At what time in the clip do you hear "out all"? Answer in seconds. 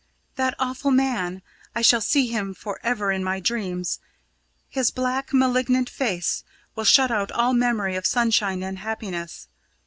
7.11-7.53